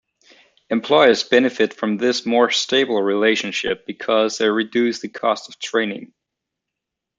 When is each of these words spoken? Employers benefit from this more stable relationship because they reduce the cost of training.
Employers 0.71 1.23
benefit 1.23 1.75
from 1.75 1.97
this 1.97 2.25
more 2.25 2.49
stable 2.49 2.99
relationship 2.99 3.85
because 3.85 4.39
they 4.39 4.49
reduce 4.49 4.99
the 4.99 5.09
cost 5.09 5.47
of 5.47 5.59
training. 5.59 6.11